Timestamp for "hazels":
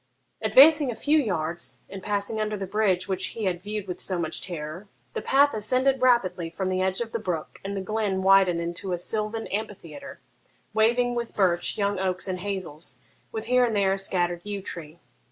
12.39-12.97